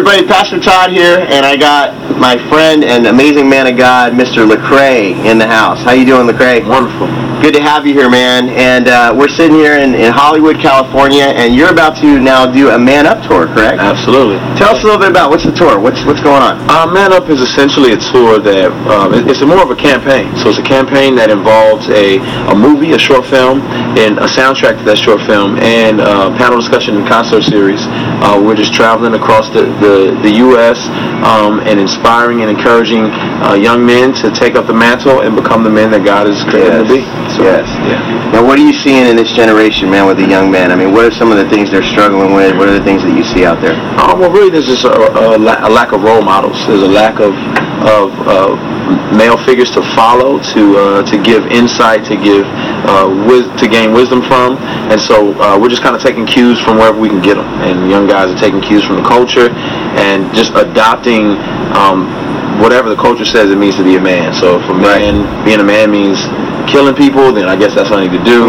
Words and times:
everybody, 0.00 0.26
Pastor 0.26 0.58
Todd 0.58 0.90
here, 0.90 1.26
and 1.28 1.44
I 1.44 1.58
got 1.58 1.92
my 2.18 2.38
friend 2.48 2.82
and 2.82 3.06
amazing 3.06 3.50
man 3.50 3.66
of 3.66 3.76
God, 3.76 4.14
Mr. 4.14 4.50
Lecrae, 4.50 5.12
in 5.26 5.36
the 5.36 5.46
house. 5.46 5.82
How 5.82 5.92
you 5.92 6.06
doing, 6.06 6.26
Lecrae? 6.26 6.66
Wonderful. 6.66 7.29
Good 7.40 7.54
to 7.54 7.62
have 7.62 7.86
you 7.86 7.94
here, 7.94 8.10
man. 8.10 8.50
And 8.50 8.86
uh, 8.86 9.14
we're 9.16 9.32
sitting 9.32 9.56
here 9.56 9.72
in, 9.80 9.94
in 9.94 10.12
Hollywood, 10.12 10.60
California, 10.60 11.24
and 11.24 11.54
you're 11.56 11.72
about 11.72 11.96
to 12.04 12.20
now 12.20 12.44
do 12.44 12.68
a 12.68 12.78
Man 12.78 13.06
Up 13.06 13.24
tour, 13.26 13.46
correct? 13.48 13.80
Absolutely. 13.80 14.36
Tell 14.60 14.76
us 14.76 14.82
a 14.82 14.84
little 14.84 15.00
bit 15.00 15.08
about 15.08 15.30
what's 15.30 15.44
the 15.48 15.52
tour. 15.56 15.80
What's 15.80 16.04
what's 16.04 16.20
going 16.20 16.42
on? 16.44 16.60
Uh, 16.68 16.84
Man 16.92 17.14
Up 17.14 17.30
is 17.30 17.40
essentially 17.40 17.92
a 17.92 17.96
tour 18.12 18.38
that 18.44 18.68
um, 18.92 19.14
it- 19.16 19.24
it's 19.26 19.40
a 19.40 19.46
more 19.46 19.62
of 19.64 19.70
a 19.70 19.74
campaign. 19.74 20.28
So 20.36 20.50
it's 20.52 20.58
a 20.60 20.68
campaign 20.68 21.14
that 21.16 21.30
involves 21.32 21.88
a, 21.88 22.20
a 22.52 22.54
movie, 22.54 22.92
a 22.92 22.98
short 23.00 23.24
film, 23.24 23.62
and 23.96 24.18
a 24.20 24.28
soundtrack 24.28 24.76
to 24.76 24.84
that 24.84 24.98
short 25.00 25.24
film, 25.24 25.56
and 25.64 26.02
uh, 26.04 26.36
panel 26.36 26.60
discussion 26.60 26.94
and 27.00 27.08
concert 27.08 27.40
series. 27.40 27.80
Uh, 28.20 28.36
we're 28.36 28.54
just 28.54 28.74
traveling 28.76 29.14
across 29.16 29.48
the, 29.48 29.64
the, 29.80 30.12
the 30.20 30.44
U.S. 30.44 30.76
Um, 31.24 31.60
and 31.64 31.80
inspiring 31.80 32.42
and 32.44 32.50
encouraging 32.52 33.08
uh, 33.40 33.56
young 33.56 33.80
men 33.86 34.12
to 34.20 34.28
take 34.30 34.56
up 34.60 34.66
the 34.68 34.76
mantle 34.76 35.24
and 35.24 35.32
become 35.34 35.64
the 35.64 35.72
men 35.72 35.90
that 35.96 36.04
God 36.04 36.26
has 36.28 36.44
created 36.44 36.84
them 36.84 36.86
to 36.86 36.94
be. 37.00 37.29
So, 37.36 37.42
yes. 37.46 37.66
Yeah. 37.86 38.00
Now, 38.32 38.44
what 38.44 38.58
are 38.58 38.62
you 38.64 38.72
seeing 38.72 39.06
in 39.06 39.16
this 39.16 39.32
generation, 39.32 39.90
man, 39.90 40.06
with 40.06 40.18
the 40.18 40.26
young 40.26 40.50
men? 40.50 40.70
I 40.72 40.76
mean, 40.76 40.92
what 40.92 41.04
are 41.04 41.10
some 41.14 41.30
of 41.30 41.38
the 41.38 41.48
things 41.48 41.70
they're 41.70 41.86
struggling 41.86 42.32
with? 42.34 42.56
What 42.56 42.68
are 42.68 42.76
the 42.76 42.84
things 42.84 43.02
that 43.02 43.14
you 43.16 43.24
see 43.24 43.44
out 43.44 43.60
there? 43.60 43.74
Um, 43.98 44.18
well, 44.20 44.30
really, 44.30 44.50
there's 44.50 44.66
just 44.66 44.84
a, 44.84 44.90
a, 44.92 45.38
la- 45.38 45.66
a 45.66 45.70
lack 45.70 45.92
of 45.92 46.02
role 46.02 46.22
models. 46.22 46.58
There's 46.66 46.82
a 46.82 46.88
lack 46.90 47.20
of 47.20 47.34
of 47.80 48.12
uh, 48.28 48.52
male 49.16 49.38
figures 49.48 49.70
to 49.72 49.80
follow, 49.96 50.36
to 50.52 50.62
uh, 50.76 51.02
to 51.10 51.16
give 51.22 51.46
insight, 51.48 52.04
to 52.04 52.12
give 52.16 52.44
uh, 52.84 53.08
wis- 53.24 53.48
to 53.58 53.66
gain 53.68 53.92
wisdom 53.96 54.20
from, 54.20 54.58
and 54.92 55.00
so 55.00 55.32
uh, 55.40 55.56
we're 55.58 55.70
just 55.72 55.80
kind 55.82 55.96
of 55.96 56.02
taking 56.02 56.26
cues 56.26 56.60
from 56.60 56.76
wherever 56.76 57.00
we 57.00 57.08
can 57.08 57.22
get 57.22 57.36
them. 57.40 57.46
And 57.64 57.88
young 57.90 58.06
guys 58.06 58.28
are 58.28 58.36
taking 58.38 58.60
cues 58.60 58.84
from 58.84 58.96
the 58.96 59.06
culture, 59.08 59.48
and 59.96 60.28
just 60.34 60.52
adopting. 60.54 61.38
Um, 61.76 62.08
Whatever 62.60 62.90
the 62.90 62.96
culture 63.00 63.24
says 63.24 63.48
it 63.50 63.56
means 63.56 63.76
to 63.76 63.84
be 63.84 63.96
a 63.96 64.00
man. 64.02 64.34
So 64.36 64.60
if 64.60 64.68
a 64.68 64.74
man, 64.74 65.24
being 65.46 65.60
a 65.60 65.64
man 65.64 65.90
means 65.90 66.20
killing 66.66 66.94
people, 66.94 67.32
then 67.32 67.48
I 67.48 67.56
guess 67.56 67.74
that's 67.74 67.90
what 67.90 68.00
I 68.00 68.06
need 68.06 68.16
to 68.18 68.24
do. 68.24 68.44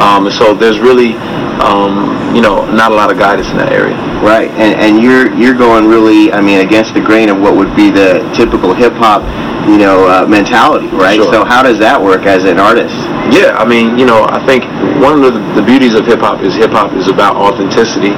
Um, 0.00 0.26
and 0.26 0.34
so 0.34 0.54
there's 0.54 0.78
really, 0.78 1.14
um, 1.60 2.34
you 2.34 2.40
know, 2.40 2.64
not 2.72 2.92
a 2.92 2.94
lot 2.94 3.10
of 3.10 3.18
guidance 3.18 3.48
in 3.48 3.56
that 3.58 3.72
area. 3.72 3.96
Right, 4.20 4.50
and 4.60 4.76
and 4.76 5.02
you're 5.02 5.32
you're 5.34 5.56
going 5.56 5.86
really, 5.86 6.32
I 6.32 6.40
mean, 6.40 6.60
against 6.60 6.94
the 6.94 7.00
grain 7.00 7.28
of 7.28 7.40
what 7.40 7.56
would 7.56 7.74
be 7.74 7.90
the 7.90 8.20
typical 8.36 8.74
hip 8.74 8.92
hop, 8.94 9.24
you 9.68 9.78
know, 9.78 10.06
uh, 10.06 10.26
mentality, 10.26 10.88
right? 10.88 11.16
Sure. 11.16 11.32
So 11.32 11.44
how 11.44 11.62
does 11.62 11.78
that 11.80 12.00
work 12.00 12.26
as 12.28 12.44
an 12.44 12.60
artist? 12.60 12.94
Yeah, 13.30 13.54
I 13.54 13.64
mean, 13.64 13.94
you 13.98 14.06
know, 14.06 14.26
I 14.26 14.42
think 14.44 14.66
one 14.98 15.22
of 15.22 15.22
the, 15.22 15.38
the 15.54 15.62
beauties 15.62 15.94
of 15.94 16.04
hip 16.04 16.18
hop 16.18 16.42
is 16.42 16.54
hip 16.54 16.74
hop 16.74 16.92
is 16.98 17.06
about 17.06 17.36
authenticity, 17.38 18.10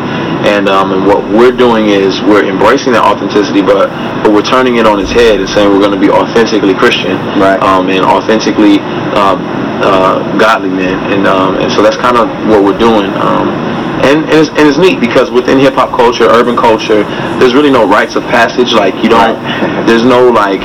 and 0.49 0.69
um, 0.69 0.93
and 0.93 1.07
what 1.07 1.21
we're 1.29 1.53
doing 1.53 1.93
is 1.93 2.21
we're 2.25 2.49
embracing 2.49 2.97
that 2.97 3.05
authenticity, 3.05 3.61
but 3.61 3.93
but 4.25 4.33
we're 4.33 4.47
turning 4.47 4.77
it 4.81 4.87
on 4.89 4.99
its 4.99 5.13
head 5.13 5.39
and 5.39 5.49
saying 5.49 5.69
we're 5.69 5.85
going 5.85 5.93
to 5.93 6.01
be 6.01 6.09
authentically 6.09 6.73
Christian, 6.73 7.21
Right. 7.37 7.61
Um, 7.61 7.93
and 7.93 8.01
authentically 8.05 8.81
um, 9.13 9.37
uh, 9.85 10.25
godly 10.41 10.71
men, 10.73 10.97
and 11.13 11.29
um, 11.29 11.61
and 11.61 11.69
so 11.71 11.83
that's 11.85 12.01
kind 12.01 12.17
of 12.17 12.27
what 12.49 12.65
we're 12.65 12.79
doing. 12.79 13.13
Um, 13.21 13.53
and, 14.03 14.27
and, 14.27 14.35
it's, 14.35 14.51
and 14.59 14.67
it's 14.67 14.79
neat 14.79 14.99
because 14.99 15.31
within 15.31 15.59
hip 15.59 15.75
hop 15.75 15.95
culture, 15.95 16.25
urban 16.27 16.57
culture, 16.57 17.05
there's 17.39 17.55
really 17.55 17.71
no 17.71 17.87
rites 17.87 18.17
of 18.17 18.25
passage. 18.25 18.75
Like 18.75 18.97
you 18.99 19.09
don't, 19.09 19.39
there's 19.87 20.03
no 20.03 20.27
like, 20.27 20.65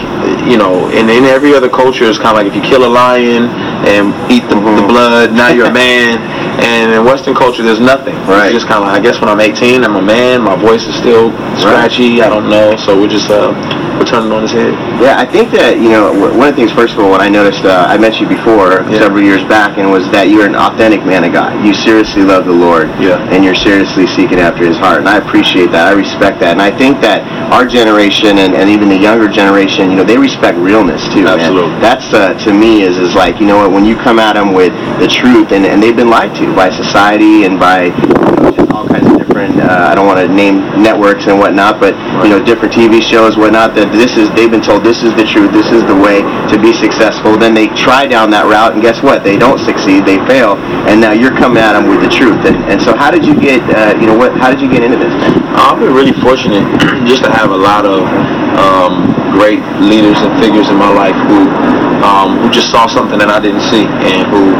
you 0.49 0.57
know, 0.57 0.89
in, 0.89 1.09
in 1.09 1.25
every 1.25 1.53
other 1.53 1.69
culture, 1.69 2.05
it's 2.05 2.17
kind 2.17 2.33
of 2.33 2.41
like 2.41 2.47
if 2.47 2.55
you 2.55 2.65
kill 2.65 2.87
a 2.87 2.89
lion 2.89 3.45
and 3.85 4.15
eat 4.31 4.47
the, 4.49 4.55
the 4.55 4.85
blood, 4.87 5.33
now 5.33 5.49
you're 5.49 5.67
a 5.67 5.73
man. 5.85 6.17
And 6.57 6.91
in 6.91 7.05
Western 7.05 7.35
culture, 7.35 7.61
there's 7.61 7.79
nothing. 7.79 8.15
Right. 8.25 8.49
It's 8.49 8.63
just 8.63 8.67
kind 8.67 8.81
of 8.81 8.89
like, 8.89 8.97
I 8.97 9.03
guess 9.03 9.21
when 9.21 9.29
I'm 9.29 9.39
18, 9.39 9.83
I'm 9.83 9.95
a 9.95 10.01
man. 10.01 10.41
My 10.41 10.55
voice 10.55 10.81
is 10.89 10.95
still 10.97 11.29
scratchy. 11.61 12.21
I 12.21 12.29
don't 12.29 12.49
know. 12.49 12.75
So 12.77 12.97
we're 12.99 13.07
just 13.07 13.29
uh, 13.29 13.53
we're 13.97 14.05
turning 14.05 14.31
on 14.31 14.43
his 14.43 14.51
head. 14.51 14.73
Yeah, 15.01 15.17
I 15.17 15.25
think 15.25 15.51
that 15.51 15.77
you 15.77 15.89
know 15.89 16.13
one 16.13 16.47
of 16.49 16.55
the 16.55 16.61
things. 16.65 16.71
First 16.71 16.93
of 16.93 16.99
all, 17.01 17.09
what 17.09 17.21
I 17.21 17.29
noticed, 17.29 17.65
uh, 17.65 17.85
I 17.89 17.97
met 17.97 18.19
you 18.21 18.27
before 18.27 18.85
Yeah. 18.87 18.99
several 18.99 19.23
years 19.23 19.43
back, 19.45 19.77
and 19.77 19.89
was 19.91 20.05
that 20.11 20.29
you're 20.29 20.45
an 20.45 20.55
authentic 20.55 21.05
man 21.05 21.23
of 21.23 21.33
God. 21.33 21.57
You 21.65 21.73
seriously 21.73 22.23
love 22.23 22.45
the 22.45 22.53
Lord, 22.55 22.89
Yeah. 22.99 23.17
and 23.33 23.43
you're 23.43 23.55
seriously 23.57 24.05
seeking 24.07 24.39
after 24.39 24.63
His 24.65 24.77
heart, 24.77 24.99
and 24.99 25.09
I 25.09 25.17
appreciate 25.17 25.71
that. 25.71 25.87
I 25.87 25.91
respect 25.97 26.39
that, 26.41 26.51
and 26.53 26.61
I 26.61 26.71
think 26.71 27.01
that 27.01 27.25
our 27.51 27.65
generation 27.65 28.37
and, 28.39 28.53
and 28.55 28.69
even 28.69 28.89
the 28.89 28.97
younger 28.97 29.27
generation, 29.27 29.89
you 29.89 29.97
know, 29.97 30.03
they 30.03 30.17
respect 30.17 30.57
realness 30.57 31.01
too. 31.13 31.23
man. 31.23 31.39
Absolutely. 31.39 31.79
That's 31.81 32.13
uh, 32.13 32.33
to 32.45 32.53
me 32.53 32.81
is 32.83 32.97
is 32.97 33.15
like 33.15 33.39
you 33.39 33.47
know 33.47 33.57
what 33.57 33.71
when 33.71 33.85
you 33.85 33.95
come 33.97 34.19
at 34.19 34.33
them 34.33 34.53
with 34.53 34.73
the 34.99 35.07
truth, 35.07 35.51
and, 35.51 35.65
and 35.65 35.81
they've 35.81 35.95
been 35.95 36.09
lied 36.09 36.33
to 36.35 36.53
by 36.55 36.69
society 36.69 37.45
and 37.45 37.59
by 37.59 37.85
you 37.85 37.91
know, 38.13 38.51
just 38.51 38.71
all 38.71 38.87
kinds 38.87 39.07
of 39.09 39.17
different. 39.17 39.56
Uh, 39.67 39.91
I 39.91 39.95
don't 39.95 40.07
want 40.07 40.23
to 40.23 40.31
name 40.31 40.63
networks 40.79 41.27
and 41.27 41.37
whatnot, 41.37 41.83
but 41.83 41.91
you 42.23 42.31
know 42.31 42.39
different 42.39 42.73
TV 42.73 43.03
shows, 43.03 43.35
whatnot. 43.35 43.75
That 43.75 43.91
this 43.91 44.15
is 44.15 44.31
they've 44.31 44.49
been 44.49 44.63
told 44.63 44.87
this 44.87 45.03
is 45.03 45.11
the 45.19 45.27
truth, 45.27 45.51
this 45.51 45.69
is 45.75 45.83
the 45.83 45.95
way 45.95 46.23
to 46.47 46.55
be 46.55 46.71
successful. 46.71 47.35
Then 47.35 47.53
they 47.53 47.67
try 47.75 48.07
down 48.07 48.31
that 48.31 48.47
route, 48.47 48.73
and 48.73 48.81
guess 48.81 49.03
what? 49.03 49.27
They 49.27 49.35
don't 49.35 49.59
succeed, 49.59 50.07
they 50.07 50.23
fail, 50.23 50.55
and 50.87 51.03
now 51.03 51.11
you're 51.11 51.35
coming 51.35 51.59
at 51.59 51.75
them 51.75 51.91
with 51.91 51.99
the 51.99 52.09
truth. 52.09 52.39
And, 52.47 52.55
and 52.71 52.79
so, 52.79 52.95
how 52.95 53.11
did 53.11 53.27
you 53.27 53.35
get? 53.35 53.59
Uh, 53.67 53.93
you 53.99 54.07
know 54.07 54.15
what? 54.15 54.31
How 54.39 54.49
did 54.49 54.63
you 54.63 54.71
get 54.71 54.83
into 54.87 54.97
this. 54.97 55.11
I've 55.57 55.79
been 55.79 55.93
really 55.93 56.15
fortunate 56.23 56.63
just 57.09 57.23
to 57.23 57.31
have 57.31 57.51
a 57.51 57.57
lot 57.59 57.83
of 57.83 58.07
um, 58.55 59.11
great 59.35 59.59
leaders 59.83 60.17
and 60.23 60.31
figures 60.39 60.69
in 60.69 60.77
my 60.77 60.89
life 60.89 61.17
who 61.27 61.49
um, 62.05 62.37
who 62.39 62.49
just 62.49 62.69
saw 62.69 62.87
something 62.87 63.17
that 63.19 63.29
I 63.29 63.39
didn't 63.39 63.65
see 63.67 63.83
and 63.83 64.29
who 64.29 64.53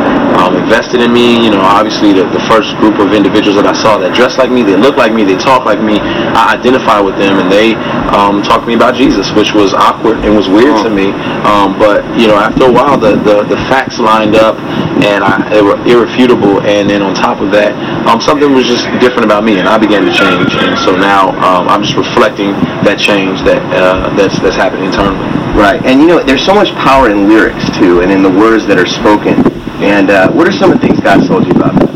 um, 0.47 0.55
invested 0.55 1.01
in 1.01 1.11
me. 1.11 1.43
You 1.43 1.51
know, 1.51 1.61
obviously 1.61 2.13
the, 2.13 2.23
the 2.31 2.43
first 2.47 2.75
group 2.79 2.99
of 2.99 3.11
individuals 3.11 3.59
that 3.59 3.67
I 3.67 3.75
saw 3.75 3.97
that 3.99 4.15
dressed 4.15 4.39
like 4.39 4.49
me, 4.49 4.63
they 4.63 4.79
looked 4.79 4.97
like 4.97 5.11
me, 5.11 5.23
they 5.23 5.35
talked 5.35 5.65
like 5.65 5.83
me, 5.83 5.99
I 5.99 6.55
identify 6.55 6.99
with 6.99 7.19
them, 7.19 7.39
and 7.39 7.51
they 7.51 7.75
um, 8.15 8.41
talked 8.41 8.63
to 8.63 8.67
me 8.67 8.75
about 8.75 8.95
Jesus, 8.95 9.31
which 9.35 9.51
was 9.51 9.73
awkward 9.73 10.23
and 10.23 10.35
was 10.35 10.47
weird 10.47 10.79
to 10.87 10.89
me. 10.89 11.11
Um, 11.43 11.75
but 11.77 12.03
you 12.15 12.27
know, 12.27 12.39
after 12.39 12.65
a 12.65 12.71
while, 12.71 12.97
the, 12.97 13.19
the, 13.19 13.43
the 13.43 13.59
facts 13.67 13.99
lined 13.99 14.35
up, 14.35 14.55
and 15.03 15.23
I, 15.23 15.51
they 15.51 15.61
were 15.61 15.77
irrefutable. 15.83 16.63
And 16.63 16.89
then 16.89 17.03
on 17.03 17.13
top 17.13 17.41
of 17.41 17.51
that, 17.51 17.75
um, 18.07 18.21
something 18.21 18.53
was 18.53 18.65
just 18.65 18.87
different 19.03 19.25
about 19.25 19.43
me, 19.43 19.59
and 19.59 19.67
I 19.67 19.77
began 19.77 20.07
to 20.07 20.13
change. 20.13 20.55
And 20.55 20.79
so 20.79 20.95
now 20.95 21.35
um, 21.43 21.67
I'm 21.67 21.83
just 21.83 21.97
reflecting 21.97 22.55
that 22.87 22.97
change 22.97 23.43
that 23.43 23.61
uh, 23.75 24.15
that's 24.15 24.39
that's 24.39 24.55
happening 24.55 24.85
internally. 24.85 25.19
Right, 25.57 25.81
and 25.85 25.99
you 25.99 26.07
know, 26.07 26.21
there's 26.21 26.45
so 26.45 26.53
much 26.53 26.69
power 26.85 27.09
in 27.09 27.27
lyrics 27.27 27.65
too, 27.77 28.01
and 28.01 28.11
in 28.11 28.21
the 28.21 28.29
words 28.29 28.67
that 28.67 28.77
are 28.77 28.85
spoken. 28.85 29.56
And 29.83 30.09
uh, 30.09 30.31
what 30.31 30.47
are 30.47 30.51
some 30.51 30.71
of 30.71 30.81
the 30.81 30.87
things 30.87 30.99
God 30.99 31.25
told 31.27 31.45
you 31.45 31.51
about 31.53 31.75
that? 31.77 31.93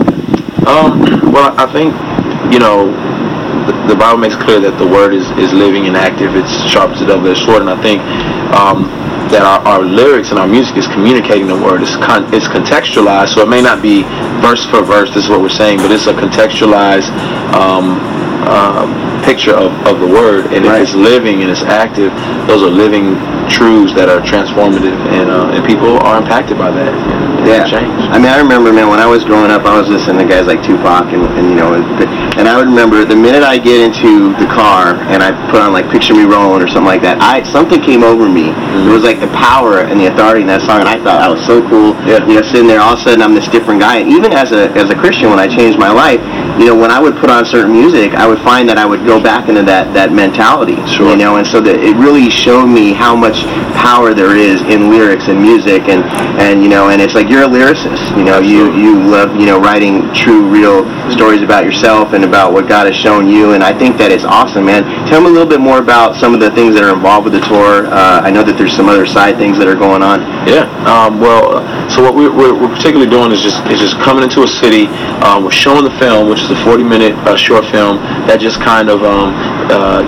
Um, 0.68 1.02
well, 1.34 1.53
I 1.58 1.66
think, 1.74 1.90
you 2.53 2.59
know, 2.62 2.94
the, 3.66 3.94
the 3.94 3.97
Bible 3.97 4.18
makes 4.22 4.36
clear 4.38 4.59
that 4.62 4.78
the 4.78 4.86
word 4.86 5.14
is, 5.14 5.25
is 5.42 5.52
living 5.53 5.88
and 5.88 5.97
active. 5.97 6.36
It's 6.36 6.52
sharp 6.70 6.91
as 6.94 7.02
a 7.02 7.08
double-edged 7.08 7.41
sword, 7.41 7.62
and 7.66 7.70
I 7.70 7.78
think 7.81 8.02
um, 8.53 8.86
that 9.34 9.41
our, 9.41 9.59
our 9.66 9.81
lyrics 9.81 10.30
and 10.30 10.38
our 10.38 10.47
music 10.47 10.78
is 10.78 10.86
communicating 10.94 11.47
the 11.50 11.58
word. 11.58 11.81
It's, 11.81 11.97
con- 11.97 12.30
it's 12.34 12.46
contextualized, 12.47 13.34
so 13.34 13.41
it 13.41 13.50
may 13.50 13.62
not 13.62 13.81
be 13.81 14.06
verse 14.46 14.62
for 14.70 14.86
verse. 14.86 15.09
This 15.14 15.25
is 15.25 15.30
what 15.30 15.41
we're 15.41 15.50
saying, 15.53 15.81
but 15.81 15.90
it's 15.90 16.06
a 16.06 16.14
contextualized 16.14 17.09
um, 17.58 17.97
uh, 18.46 18.86
picture 19.25 19.53
of, 19.58 19.74
of 19.90 19.97
the 20.02 20.08
word. 20.09 20.53
And 20.53 20.66
Right. 20.66 20.81
if 20.81 20.90
it's 20.90 20.97
living 20.97 21.41
and 21.41 21.50
it's 21.50 21.66
active, 21.66 22.14
those 22.46 22.62
are 22.62 22.70
living 22.74 23.18
truths 23.51 23.94
that 24.00 24.07
are 24.07 24.23
transformative, 24.23 24.95
and 25.12 25.29
uh, 25.29 25.51
and 25.56 25.62
people 25.67 26.00
are 26.07 26.17
impacted 26.17 26.57
by 26.57 26.72
that. 26.72 26.91
And, 26.95 27.22
Yeah. 27.47 27.66
change. 27.66 27.89
I 28.13 28.22
mean, 28.22 28.29
I 28.29 28.38
remember, 28.38 28.69
man, 28.72 28.88
when 28.88 29.01
I 29.01 29.09
was 29.09 29.25
growing 29.25 29.50
up, 29.50 29.66
I 29.66 29.73
was 29.73 29.89
listening 29.89 30.22
to 30.22 30.28
guys 30.29 30.45
like 30.45 30.62
Tupac, 30.62 31.09
and, 31.09 31.25
and 31.38 31.50
you 31.50 31.57
know, 31.57 31.73
and, 31.73 31.84
and 32.38 32.45
I 32.47 32.53
would 32.56 32.69
remember 32.69 33.03
the 33.03 33.17
minute 33.17 33.41
I 33.41 33.57
get 33.57 33.81
into 33.81 34.31
the 34.38 34.45
car 34.45 34.95
and 35.11 35.25
I 35.25 35.34
put 35.50 35.59
on 35.59 35.73
like 35.73 35.90
"Picture 35.91 36.13
Me 36.13 36.23
Rolling" 36.23 36.61
or 36.61 36.69
something 36.69 36.88
like 36.88 37.01
that, 37.01 37.17
I 37.19 37.41
something 37.51 37.81
came 37.81 38.03
over 38.06 38.29
me. 38.29 38.53
It 38.88 38.91
was 38.94 39.03
like 39.03 39.19
the 39.19 39.31
power 39.34 39.81
and 39.90 40.00
the 40.00 40.07
authority 40.13 40.41
in 40.45 40.50
that 40.53 40.61
song, 40.63 40.79
and 40.85 40.90
I 40.90 41.01
thought 41.01 41.19
that 41.25 41.31
was 41.34 41.44
so 41.44 41.59
cool. 41.67 41.97
Yeah. 42.07 42.22
You 42.29 42.40
know, 42.40 42.45
sitting 42.45 42.69
there, 42.69 42.79
all 42.79 42.94
of 42.95 43.00
a 43.00 43.03
sudden 43.03 43.22
I'm 43.25 43.34
this 43.34 43.50
different 43.50 43.81
guy. 43.81 44.00
And 44.06 44.09
even 44.13 44.31
as 44.31 44.53
a 44.53 44.69
as 44.78 44.90
a 44.94 44.95
Christian, 44.95 45.29
when 45.34 45.40
I 45.41 45.50
changed 45.50 45.78
my 45.81 45.90
life, 45.91 46.22
you 46.59 46.66
know, 46.66 46.75
when 46.75 46.91
I 46.91 47.00
would 47.00 47.16
put 47.16 47.29
on 47.29 47.45
certain 47.45 47.72
music, 47.72 48.13
I 48.13 48.28
would 48.28 48.39
find 48.39 48.67
that 48.69 48.78
I 48.78 48.85
would 48.85 49.06
go 49.06 49.22
back 49.22 49.50
into 49.50 49.63
that 49.63 49.94
that 49.94 50.12
mentality. 50.12 50.75
Sure. 50.88 51.09
You 51.12 51.17
know, 51.17 51.38
and 51.38 51.46
so 51.47 51.61
that 51.61 51.79
it 51.79 51.96
really 51.96 52.29
showed 52.29 52.67
me 52.67 52.93
how 52.93 53.16
much 53.16 53.43
power 53.76 54.14
there 54.14 54.35
is 54.35 54.61
in 54.64 54.90
lyrics 54.90 55.28
and 55.28 55.41
music, 55.41 55.87
and 55.87 56.03
and 56.40 56.64
you 56.64 56.70
know, 56.70 56.90
and 56.90 57.02
it's 57.02 57.14
like 57.14 57.29
you're 57.29 57.43
a 57.43 57.52
lyricist. 57.52 58.17
You 58.17 58.23
know, 58.23 58.40
you 58.40 58.73
you 58.76 58.99
love 59.03 59.35
you 59.35 59.46
know 59.46 59.59
writing 59.59 60.11
true, 60.14 60.47
real 60.49 60.84
stories 61.11 61.41
about 61.41 61.66
yourself 61.66 62.14
and 62.14 62.23
about 62.23 62.53
what 62.53 62.67
God 62.67 62.87
has 62.87 62.96
shown 62.96 63.28
you, 63.28 63.53
and 63.53 63.64
I 63.64 63.78
think 63.78 63.97
that 63.97 64.11
it's 64.11 64.26
awesome, 64.26 64.66
man. 64.66 64.84
Tell 65.08 65.22
me 65.22 65.28
a 65.28 65.34
little 65.34 65.49
bit 65.49 65.61
more 65.61 65.79
about 65.79 66.16
some 66.16 66.34
of 66.34 66.40
the 66.40 66.52
things 66.52 66.76
that 66.76 66.84
are 66.84 66.93
involved 66.93 67.26
with 67.26 67.34
the 67.34 67.46
tour. 67.47 67.87
Uh, 67.87 68.22
I 68.22 68.29
know 68.31 68.43
that 68.43 68.58
there's 68.58 68.76
some 68.76 68.90
other 68.90 69.05
side 69.05 69.37
things 69.37 69.58
that 69.58 69.67
are 69.67 69.78
going 69.78 70.03
on. 70.03 70.22
Yeah. 70.47 70.67
Um, 70.85 71.20
well, 71.20 71.64
so 71.90 72.02
what 72.02 72.16
we're, 72.16 72.34
we're, 72.34 72.53
we're 72.53 72.73
particularly 72.73 73.09
doing 73.09 73.31
is 73.31 73.41
just 73.41 73.59
is 73.70 73.79
just 73.79 73.97
coming 74.02 74.23
into 74.23 74.43
a 74.43 74.47
city. 74.47 74.87
Um, 75.22 75.43
we're 75.43 75.55
showing 75.55 75.84
the 75.84 75.96
film, 75.99 76.29
which 76.29 76.41
is 76.41 76.52
a 76.52 76.64
40 76.64 76.84
minute 76.84 77.14
uh, 77.28 77.35
short 77.35 77.66
film 77.66 77.97
that 78.28 78.40
just 78.40 78.61
kind 78.61 78.90
of 78.90 79.03
um, 79.03 79.34
uh, 79.70 80.02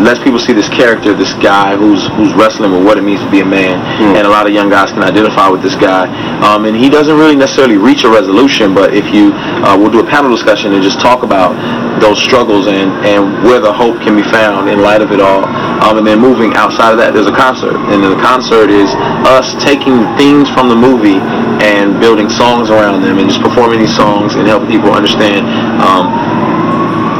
lets 0.00 0.18
people 0.24 0.38
see 0.38 0.52
this 0.52 0.68
character, 0.68 1.12
this 1.12 1.32
guy 1.44 1.76
who's 1.76 2.08
who's 2.16 2.32
wrestling 2.34 2.72
with 2.72 2.84
what 2.84 2.96
it 2.96 3.02
means 3.04 3.20
to 3.20 3.30
be 3.30 3.40
a 3.40 3.44
man, 3.44 3.76
Mm. 4.00 4.16
and 4.16 4.26
a 4.26 4.30
lot 4.30 4.46
of 4.46 4.52
young 4.52 4.70
guys 4.70 4.90
can 4.90 5.02
identify 5.04 5.48
with 5.48 5.62
this 5.62 5.74
guy. 5.76 6.08
Um, 6.40 6.64
and 6.64 6.74
he 6.76 6.88
doesn't 6.88 7.16
really 7.16 7.36
necessarily 7.36 7.76
reach 7.76 8.04
a 8.04 8.10
resolution, 8.10 8.74
but 8.74 8.94
if 8.94 9.12
you 9.14 9.32
uh, 9.62 9.76
we'll 9.78 9.90
do 9.92 10.00
a 10.00 10.06
panel 10.08 10.30
discussion 10.30 10.72
and 10.72 10.82
just 10.82 11.00
talk 11.00 11.22
about 11.22 11.52
those 12.00 12.18
struggles 12.22 12.66
and 12.66 12.90
and 13.04 13.44
where 13.44 13.60
the 13.60 13.72
hope 13.72 14.00
can 14.02 14.16
be 14.16 14.22
found 14.24 14.68
in 14.68 14.80
light 14.82 15.02
of 15.02 15.12
it 15.12 15.20
all. 15.20 15.44
Um, 15.82 15.98
and 15.98 16.06
then 16.06 16.18
moving 16.20 16.54
outside 16.54 16.92
of 16.92 16.98
that, 16.98 17.12
there's 17.12 17.26
a 17.26 17.34
concert, 17.34 17.74
and 17.90 18.02
the 18.02 18.14
concert 18.22 18.70
is 18.70 18.88
us 19.26 19.54
taking 19.62 20.02
things 20.16 20.48
from 20.50 20.68
the 20.68 20.76
movie 20.78 21.18
and 21.62 21.98
building 22.00 22.28
songs 22.30 22.70
around 22.70 23.02
them 23.02 23.18
and 23.18 23.28
just 23.28 23.42
performing 23.42 23.78
these 23.80 23.94
songs 23.94 24.34
and 24.34 24.46
helping 24.46 24.68
people 24.70 24.90
understand 24.94 25.46
um, 25.82 26.06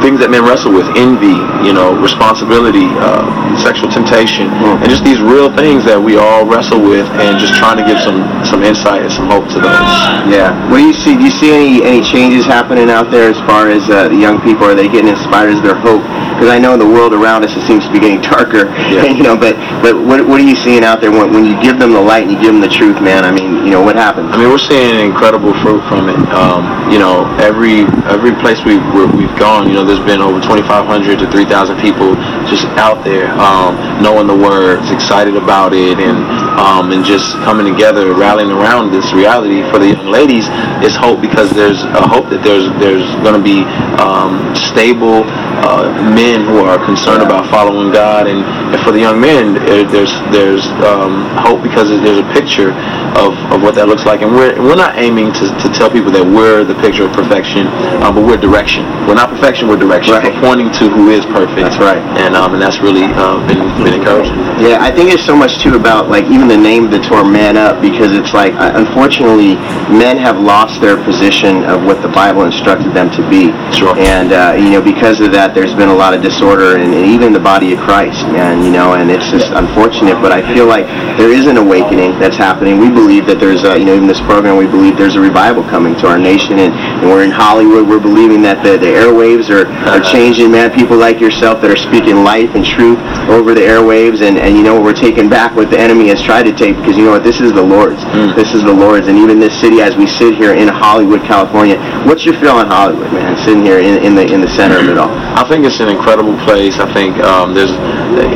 things 0.03 0.19
that 0.19 0.27
men 0.29 0.43
wrestle 0.43 0.75
with 0.75 0.85
envy 0.99 1.39
you 1.63 1.71
know 1.71 1.95
responsibility 1.97 2.85
uh, 2.99 3.23
sexual 3.63 3.87
temptation 3.87 4.51
and 4.83 4.87
just 4.91 5.03
these 5.07 5.23
real 5.23 5.47
things 5.55 5.87
that 5.87 5.95
we 5.95 6.19
all 6.19 6.43
wrestle 6.43 6.83
with 6.83 7.07
and 7.23 7.39
just 7.39 7.55
trying 7.55 7.79
to 7.79 7.85
give 7.87 7.97
some 8.03 8.19
some 8.43 8.61
insight 8.61 9.01
and 9.01 9.11
some 9.11 9.27
hope 9.31 9.47
to 9.47 9.63
those 9.63 9.87
Yeah. 10.27 10.51
What 10.69 10.79
do 10.79 10.85
you 10.85 10.93
see? 10.95 11.15
Do 11.15 11.23
you 11.23 11.33
see 11.33 11.51
any 11.51 11.83
any 11.83 12.01
changes 12.03 12.45
happening 12.45 12.89
out 12.89 13.11
there 13.11 13.29
as 13.29 13.39
far 13.47 13.69
as 13.69 13.87
uh, 13.89 14.09
the 14.09 14.17
young 14.17 14.41
people? 14.41 14.65
Are 14.67 14.75
they 14.75 14.87
getting 14.87 15.11
inspired? 15.11 15.55
Is 15.55 15.61
there 15.61 15.75
hope? 15.75 16.03
Because 16.35 16.49
I 16.49 16.59
know 16.59 16.73
in 16.73 16.81
the 16.81 16.87
world 16.89 17.13
around 17.13 17.43
us 17.43 17.55
it 17.55 17.63
seems 17.67 17.85
to 17.85 17.91
be 17.91 17.99
getting 17.99 18.21
darker. 18.33 18.67
Yeah. 18.91 19.05
you 19.17 19.23
know, 19.23 19.37
but 19.37 19.55
but 19.81 19.95
what 19.95 20.25
what 20.27 20.39
are 20.41 20.47
you 20.47 20.55
seeing 20.55 20.83
out 20.83 20.99
there 21.01 21.11
when 21.11 21.31
when 21.31 21.45
you 21.45 21.55
give 21.61 21.79
them 21.79 21.93
the 21.93 22.01
light 22.01 22.23
and 22.27 22.31
you 22.31 22.39
give 22.39 22.51
them 22.51 22.61
the 22.61 22.71
truth, 22.71 22.99
man? 23.01 23.23
I 23.23 23.31
mean, 23.31 23.63
you 23.63 23.71
know, 23.71 23.81
what 23.81 23.95
happens? 23.95 24.31
I 24.33 24.37
mean, 24.37 24.49
we're 24.49 24.61
seeing 24.61 24.99
incredible 24.99 25.53
fruit 25.63 25.83
from 25.87 26.09
it. 26.09 26.19
Um, 26.33 26.91
you 26.91 26.99
know, 26.99 27.29
every 27.39 27.85
every 28.09 28.33
place 28.43 28.59
we 28.65 28.79
we're, 28.91 29.09
we've 29.11 29.33
gone, 29.37 29.69
you 29.69 29.75
know, 29.75 29.85
there's 29.93 30.05
been 30.09 30.25
over 30.25 30.41
2,500 30.41 31.19
to 31.19 31.29
3,000 31.29 31.77
people 31.77 32.15
just 32.49 32.65
out 32.81 33.05
there 33.05 33.29
um, 33.37 33.77
knowing 34.01 34.25
the 34.25 34.33
words, 34.33 34.89
excited 34.89 35.35
about 35.37 35.73
it, 35.73 35.99
and 35.99 36.17
um, 36.57 36.91
and 36.91 37.05
just 37.05 37.33
coming 37.45 37.65
together, 37.65 38.13
rallying 38.13 38.49
around 38.49 38.91
this 38.91 39.13
reality. 39.13 39.61
For 39.69 39.77
the 39.77 39.93
young 39.93 40.09
ladies, 40.09 40.45
it's 40.81 40.95
hope 40.95 41.21
because 41.21 41.51
there's 41.51 41.81
a 41.81 42.07
hope 42.07 42.29
that 42.29 42.41
there's 42.41 42.69
there's 42.81 43.05
going 43.21 43.37
to 43.37 43.41
be 43.41 43.65
um, 44.01 44.53
stable 44.73 45.25
uh, 45.61 45.89
men 46.13 46.45
who 46.45 46.65
are 46.65 46.77
concerned 46.81 47.21
about 47.21 47.49
following 47.49 47.91
God, 47.91 48.27
and, 48.27 48.41
and 48.73 48.79
for 48.81 48.91
the 48.91 48.99
young 48.99 49.21
men, 49.21 49.53
there's 49.93 50.13
there's 50.33 50.65
um, 50.85 51.25
hope 51.41 51.61
because 51.61 51.89
there's 51.89 52.21
a 52.21 52.29
picture 52.33 52.73
of, 53.17 53.33
of 53.53 53.61
what 53.61 53.75
that 53.75 53.87
looks 53.87 54.05
like, 54.05 54.21
and 54.21 54.33
we're 54.33 54.57
we're 54.61 54.79
not 54.79 54.97
aiming 54.97 55.33
to, 55.33 55.49
to 55.61 55.67
tell 55.73 55.89
people 55.89 56.11
that 56.11 56.25
we're 56.25 56.63
the 56.63 56.77
picture 56.81 57.05
of 57.05 57.13
perfection, 57.13 57.67
uh, 58.01 58.11
but 58.13 58.25
we're 58.25 58.37
direction. 58.37 58.85
We're 59.05 59.19
not 59.19 59.29
perfection, 59.29 59.67
we're 59.67 59.81
direction. 59.83 60.15
Right. 60.15 60.33
Pointing 60.41 60.71
to 60.79 60.89
who 60.89 61.09
is 61.09 61.25
perfect. 61.27 61.59
That's 61.59 61.77
right. 61.77 62.01
and 62.17 62.35
um, 62.35 62.53
and 62.53 62.61
that's 62.61 62.79
really 62.79 63.05
uh, 63.05 63.39
been 63.47 63.59
been 63.83 63.99
encouraging. 63.99 64.35
Yeah, 64.61 64.79
I 64.79 64.91
think 64.91 65.09
there's 65.09 65.25
so 65.25 65.35
much 65.35 65.61
too 65.61 65.75
about 65.75 66.09
like 66.09 66.25
even 66.25 66.47
the 66.47 66.57
name 66.57 66.85
of 66.85 66.91
the 66.91 66.99
tour, 66.99 67.23
Man 67.25 67.57
Up, 67.57 67.81
because 67.81 68.13
it's 68.13 68.33
like 68.33 68.53
uh, 68.55 68.73
unfortunately 68.75 69.55
men 69.91 70.17
have 70.17 70.39
lost 70.39 70.79
their 70.81 70.97
position 71.03 71.63
of 71.65 71.83
what 71.83 72.01
the 72.01 72.09
Bible 72.09 72.43
instructed 72.43 72.93
them 72.93 73.09
to 73.17 73.21
be. 73.29 73.51
Sure. 73.73 73.97
And 73.97 74.31
uh, 74.31 74.55
you 74.57 74.71
know 74.71 74.81
because 74.81 75.19
of 75.19 75.31
that, 75.33 75.53
there's 75.53 75.73
been 75.73 75.89
a 75.89 75.95
lot 75.95 76.13
of 76.13 76.21
disorder 76.21 76.77
and, 76.77 76.93
even 76.93 77.33
the 77.33 77.39
body 77.39 77.73
of 77.73 77.79
Christ, 77.79 78.23
man. 78.31 78.63
You 78.63 78.71
know, 78.71 78.93
and 78.93 79.09
it's 79.09 79.29
just 79.29 79.51
unfortunate. 79.51 80.21
But 80.21 80.31
I 80.31 80.41
feel 80.53 80.65
like 80.65 80.85
there 81.17 81.31
is 81.33 81.47
an 81.47 81.57
awakening 81.57 82.19
that's 82.19 82.37
happening. 82.37 82.79
We 82.79 82.89
believe 82.89 83.25
that 83.27 83.39
there's 83.39 83.63
a, 83.63 83.77
you 83.77 83.85
know 83.85 83.95
even 83.95 84.07
this 84.07 84.21
program 84.21 84.55
we 84.57 84.67
believe 84.67 84.97
there's 84.97 85.15
a 85.15 85.21
revival 85.21 85.63
coming 85.63 85.95
to 85.99 86.07
our 86.07 86.19
nation, 86.19 86.59
and 86.59 86.71
we're 87.05 87.23
in 87.23 87.31
Hollywood. 87.31 87.87
We're 87.87 88.01
believing 88.01 88.41
that 88.43 88.63
the, 88.63 88.77
the 88.77 88.91
airwaves 88.91 89.51
are, 89.51 89.67
are 89.89 90.01
changing, 90.13 90.51
man. 90.51 90.71
People 90.71 90.97
like 90.97 91.19
yourself 91.19 91.61
that 91.61 91.71
are 91.71 91.79
speaking 91.79 92.23
life 92.23 92.55
and 92.55 92.63
truth 92.65 92.99
over 93.29 93.53
the 93.53 93.63
airwaves, 93.63 94.21
and, 94.21 94.37
and 94.37 94.55
you 94.55 94.63
know 94.63 94.79
we're 94.79 94.95
taking 94.95 95.29
back 95.29 95.55
what 95.55 95.69
the 95.69 95.79
enemy 95.79 96.07
has 96.09 96.21
tried 96.21 96.43
to 96.43 96.55
take 96.55 96.75
because 96.77 96.97
you 96.97 97.05
know 97.05 97.15
what 97.15 97.23
this 97.23 97.39
is 97.39 97.51
the 97.53 97.63
Lord's. 97.63 98.01
This 98.35 98.53
is 98.53 98.63
the 98.63 98.73
Lord's, 98.73 99.07
and 99.07 99.17
even 99.17 99.39
this 99.39 99.55
city 99.59 99.81
as 99.81 99.95
we 99.95 100.07
sit 100.07 100.35
here 100.35 100.53
in 100.53 100.67
Hollywood, 100.67 101.21
California. 101.23 101.77
What's 102.05 102.25
your 102.25 102.35
feel 102.39 102.55
on 102.55 102.67
Hollywood, 102.67 103.11
man? 103.11 103.35
Sitting 103.45 103.63
here 103.63 103.79
in, 103.79 104.03
in 104.03 104.15
the 104.15 104.25
in 104.25 104.41
the 104.41 104.51
center 104.51 104.79
of 104.79 104.87
it 104.87 104.97
all. 104.97 105.11
I 105.11 105.43
think 105.47 105.65
it's 105.65 105.79
an 105.79 105.89
incredible 105.89 106.35
place. 106.45 106.79
I 106.79 106.87
think 106.93 107.17
um, 107.23 107.53
there's 107.53 107.71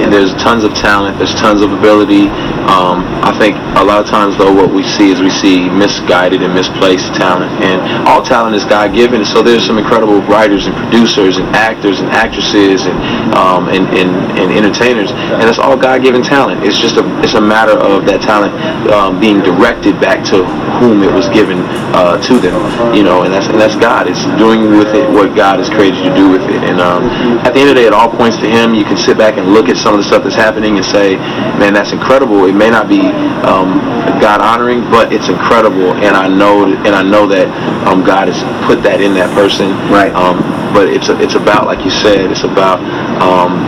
there's 0.10 0.34
tons 0.42 0.64
of 0.64 0.74
talent. 0.74 1.18
There's 1.18 1.36
tons 1.36 1.62
of 1.62 1.72
ability. 1.72 2.28
Um, 2.68 3.08
I 3.24 3.32
think 3.40 3.56
a 3.80 3.84
lot 3.84 4.04
of 4.04 4.08
times 4.12 4.36
though, 4.38 4.52
what 4.52 4.74
we 4.74 4.84
see 4.84 5.12
is 5.12 5.22
we 5.24 5.32
see 5.32 5.70
misguided 5.70 6.44
and 6.44 6.54
misplaced 6.54 7.16
talent, 7.16 7.48
and 7.64 7.80
all 8.08 8.22
talent 8.22 8.56
is 8.56 8.66
God 8.66 8.94
given. 8.94 9.24
So 9.24 9.42
there's 9.42 9.66
some 9.66 9.78
incredible 9.78 10.20
writers 10.28 10.68
and 10.68 10.76
producers 10.76 11.38
and 11.38 11.48
actors 11.56 12.00
and 12.00 12.10
actresses 12.12 12.84
and 12.86 12.98
um, 13.40 13.70
and, 13.72 13.88
and, 13.96 14.12
and 14.36 14.52
entertainers, 14.52 15.12
and 15.12 15.48
it's 15.48 15.60
all 15.60 15.78
God 15.78 16.04
given 16.04 16.22
talent. 16.22 16.64
It's 16.64 16.78
just 16.78 16.98
a 16.98 17.08
it's 17.24 17.36
a 17.36 17.42
matter 17.42 17.80
of 17.80 18.06
that 18.06 18.20
talent 18.22 18.52
um, 18.92 19.20
being 19.20 19.40
directed 19.40 20.00
back 20.04 20.26
to 20.36 20.44
whom 20.84 21.04
it 21.04 21.14
was 21.14 21.30
given 21.30 21.64
uh, 21.96 22.20
to 22.28 22.36
them. 22.36 22.60
You 22.92 23.04
know, 23.04 23.24
and 23.24 23.32
that's 23.32 23.48
and 23.48 23.60
that's 23.60 23.80
God. 23.80 24.12
It's 24.12 24.28
doing 24.36 24.76
with 24.76 24.92
it 24.92 25.08
what 25.10 25.36
God 25.36 25.60
has 25.64 25.70
created 25.70 26.04
you 26.04 26.12
to 26.12 26.16
do 26.16 26.28
with 26.30 26.44
it. 26.52 26.68
And 26.68 26.82
um, 26.84 27.08
at 27.48 27.56
the 27.56 27.64
end 27.64 27.70
of 27.72 27.76
the 27.76 27.82
day, 27.82 27.88
it 27.88 27.94
all 27.94 28.12
points 28.12 28.36
to 28.44 28.50
Him. 28.50 28.76
You 28.76 28.84
can 28.84 28.98
sit 28.98 29.18
back 29.18 29.38
and 29.38 29.54
look 29.56 29.70
at 29.70 29.78
some 29.78 29.96
of 29.96 30.04
the 30.04 30.08
stuff 30.08 30.24
that's 30.24 30.36
happening 30.36 30.76
and 30.76 30.86
say, 30.86 31.16
"Man, 31.56 31.72
that's 31.72 31.96
incredible." 31.96 32.44
It 32.44 32.57
may 32.58 32.70
not 32.70 32.90
be 32.90 33.02
um, 33.46 33.80
God 34.20 34.42
honoring, 34.42 34.82
but 34.90 35.14
it's 35.14 35.30
incredible. 35.30 35.94
And 36.02 36.16
I 36.18 36.28
know 36.28 36.66
and 36.66 36.94
I 36.96 37.04
know 37.04 37.28
that 37.28 37.48
um, 37.88 38.04
God 38.04 38.28
has 38.28 38.40
put 38.68 38.82
that 38.84 39.00
in 39.02 39.14
that 39.14 39.30
person. 39.34 39.70
Right. 39.94 40.12
Um, 40.14 40.42
but 40.74 40.90
it's 40.90 41.10
it's 41.10 41.36
about 41.36 41.66
like 41.66 41.86
you 41.86 41.92
said, 41.92 42.30
it's 42.32 42.44
about 42.44 42.80
um, 43.22 43.62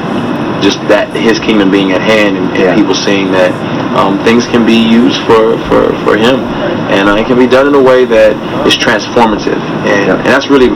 just 0.61 0.79
that 0.91 1.15
His 1.15 1.39
kingdom 1.39 1.71
being 1.71 1.91
at 1.93 2.01
hand 2.01 2.35
and, 2.37 2.47
and 2.51 2.59
Yeah. 2.59 2.75
people 2.75 2.93
seeing 2.95 3.31
that 3.31 3.53
um, 3.95 4.19
things 4.23 4.45
can 4.45 4.65
be 4.65 4.75
used 4.77 5.17
for, 5.25 5.57
for, 5.71 5.89
for 6.05 6.13
Him, 6.17 6.39
and 6.93 7.09
uh, 7.09 7.15
it 7.15 7.25
can 7.25 7.37
be 7.39 7.47
done 7.47 7.65
in 7.67 7.73
a 7.75 7.81
way 7.81 8.05
that 8.05 8.35
is 8.67 8.75
transformative, 8.75 9.57
and, 9.85 10.07
Yeah. 10.07 10.15
and 10.19 10.27
that's 10.27 10.47
really 10.49 10.69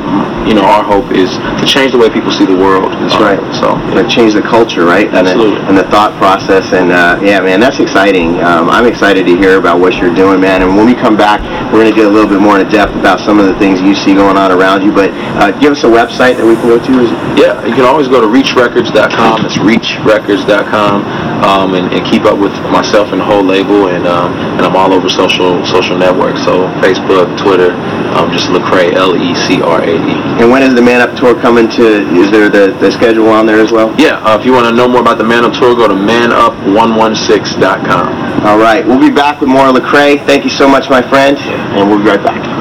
you 0.47 0.53
know 0.53 0.63
our 0.63 0.83
hope 0.83 1.11
is 1.11 1.31
to 1.59 1.65
change 1.65 1.91
the 1.91 1.97
way 1.97 2.09
people 2.09 2.31
see 2.31 2.45
the 2.45 2.55
world. 2.57 2.91
That's 3.03 3.15
right. 3.19 3.39
So 3.59 3.75
Like 3.95 4.09
change 4.09 4.33
the 4.33 4.41
culture, 4.43 4.85
right? 4.85 5.07
And 5.13 5.27
the, 5.27 5.31
Absolutely. 5.35 5.61
and 5.67 5.75
the 5.77 5.87
thought 5.89 6.11
process, 6.19 6.71
and 6.73 6.91
uh, 6.91 7.19
yeah, 7.23 7.39
man, 7.41 7.59
that's 7.59 7.79
exciting. 7.79 8.41
Um, 8.43 8.69
I'm 8.69 8.85
excited 8.85 9.25
to 9.25 9.33
hear 9.37 9.57
about 9.57 9.79
what 9.79 9.95
you're 9.97 10.13
doing, 10.13 10.39
man. 10.41 10.61
And 10.61 10.75
when 10.75 10.85
we 10.85 10.95
come 10.95 11.15
back, 11.15 11.39
we're 11.71 11.81
going 11.81 11.91
to 11.91 11.95
get 11.95 12.05
a 12.05 12.09
little 12.13 12.29
bit 12.29 12.41
more 12.41 12.59
in 12.59 12.67
depth 12.69 12.93
about 12.95 13.19
some 13.19 13.39
of 13.39 13.45
the 13.47 13.57
things 13.59 13.79
you 13.81 13.95
see 13.95 14.13
going 14.13 14.37
on 14.37 14.51
around 14.51 14.83
you. 14.83 14.91
But 14.91 15.09
uh, 15.39 15.51
give 15.59 15.71
us 15.73 15.83
a 15.83 15.91
website 15.91 16.37
that 16.37 16.45
we 16.45 16.55
can 16.55 16.67
go 16.67 16.77
to. 16.77 16.93
Yeah, 17.39 17.63
you 17.65 17.73
can 17.73 17.85
always 17.85 18.07
go 18.07 18.19
to 18.21 18.27
reachrecords.com. 18.27 19.45
It's 19.45 19.57
reachrecords.com, 19.57 20.95
um, 21.43 21.73
and, 21.73 21.91
and 21.93 22.05
keep 22.05 22.23
up 22.25 22.37
with 22.39 22.53
myself 22.71 23.11
and 23.11 23.19
the 23.21 23.25
whole 23.25 23.43
label. 23.43 23.87
And 23.89 24.05
um, 24.07 24.33
and 24.57 24.61
I'm 24.61 24.75
all 24.75 24.93
over 24.93 25.09
social 25.09 25.65
social 25.65 25.97
networks, 25.97 26.43
so 26.45 26.67
Facebook, 26.81 27.27
Twitter, 27.41 27.73
um, 28.17 28.31
just 28.31 28.47
Lecrae, 28.49 28.92
L 28.93 29.15
E 29.15 29.33
C 29.47 29.61
R 29.61 29.81
A 29.81 29.95
E. 29.95 30.13
and 30.41 30.49
when 30.51 30.61
is 30.63 30.73
the 30.75 30.81
Man 30.81 31.01
Up 31.01 31.15
tour 31.17 31.33
coming 31.39 31.69
to? 31.71 31.83
Is 32.17 32.31
there 32.31 32.49
the, 32.49 32.71
the 32.79 32.91
schedule 32.91 33.27
on 33.29 33.45
there 33.45 33.59
as 33.59 33.71
well? 33.71 33.93
Yeah, 33.99 34.19
uh, 34.23 34.37
if 34.39 34.45
you 34.45 34.51
want 34.53 34.67
to 34.67 34.73
know 34.75 34.87
more 34.87 35.01
about 35.01 35.17
the 35.17 35.23
Man 35.23 35.43
Up 35.43 35.53
Tour, 35.53 35.75
go 35.75 35.87
to 35.87 35.93
manup116.com. 35.93 38.45
All 38.45 38.57
right, 38.57 38.85
we'll 38.85 38.99
be 38.99 39.11
back 39.11 39.39
with 39.41 39.49
more 39.49 39.67
Lecrae. 39.71 40.17
Thank 40.25 40.43
you 40.43 40.49
so 40.51 40.67
much, 40.67 40.89
my 40.89 41.01
friend, 41.01 41.37
and 41.37 41.89
we'll 41.89 41.99
be 41.99 42.05
right 42.05 42.21
back. 42.23 42.52